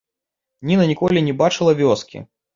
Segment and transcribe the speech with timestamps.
[0.69, 2.25] Ніна ніколі не бачыла вёскі.